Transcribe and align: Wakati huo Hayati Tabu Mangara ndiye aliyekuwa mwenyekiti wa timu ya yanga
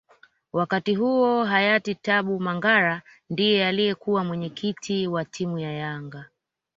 Wakati 0.53 0.95
huo 0.95 1.43
Hayati 1.45 1.95
Tabu 1.95 2.39
Mangara 2.39 3.01
ndiye 3.29 3.67
aliyekuwa 3.67 4.23
mwenyekiti 4.23 5.07
wa 5.07 5.25
timu 5.25 5.59
ya 5.59 5.71
yanga 5.71 6.25